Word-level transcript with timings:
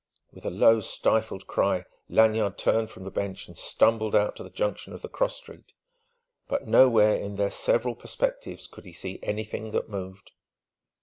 With 0.31 0.47
a 0.47 0.49
low, 0.49 0.79
stifled 0.79 1.45
cry, 1.45 1.85
Lanyard 2.09 2.57
turned 2.57 2.89
from 2.89 3.03
the 3.03 3.11
bench 3.11 3.47
and 3.47 3.55
stumbled 3.55 4.15
out 4.15 4.35
to 4.37 4.43
the 4.43 4.49
junction 4.49 4.93
of 4.93 5.03
the 5.03 5.07
cross 5.07 5.35
street. 5.35 5.73
But 6.47 6.67
nowhere 6.67 7.15
in 7.17 7.35
their 7.35 7.51
several 7.51 7.93
perspectives 7.93 8.65
could 8.65 8.87
he 8.87 8.93
see 8.93 9.19
anything 9.21 9.69
that 9.73 9.89
moved. 9.89 10.31